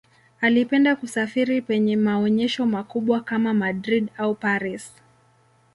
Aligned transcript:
Alipenda 0.41 0.95
kusafiri 0.95 1.61
penye 1.61 1.95
maonyesho 1.95 2.65
makubwa 2.65 3.19
kama 3.21 3.53
Madrid 3.53 4.09
au 4.17 4.35
Paris. 4.35 4.91